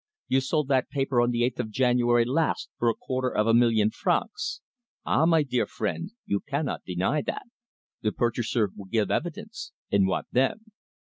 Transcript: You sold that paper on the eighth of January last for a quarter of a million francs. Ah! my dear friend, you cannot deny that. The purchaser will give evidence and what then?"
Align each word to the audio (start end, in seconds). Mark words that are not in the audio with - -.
You 0.27 0.41
sold 0.41 0.67
that 0.69 0.89
paper 0.89 1.21
on 1.21 1.29
the 1.29 1.43
eighth 1.43 1.59
of 1.59 1.69
January 1.69 2.25
last 2.25 2.71
for 2.79 2.89
a 2.89 2.95
quarter 2.95 3.29
of 3.29 3.45
a 3.45 3.53
million 3.53 3.91
francs. 3.91 4.61
Ah! 5.05 5.27
my 5.27 5.43
dear 5.43 5.67
friend, 5.67 6.09
you 6.25 6.39
cannot 6.39 6.83
deny 6.83 7.21
that. 7.21 7.43
The 8.01 8.11
purchaser 8.11 8.71
will 8.75 8.85
give 8.85 9.11
evidence 9.11 9.73
and 9.91 10.07
what 10.07 10.25
then?" 10.31 10.71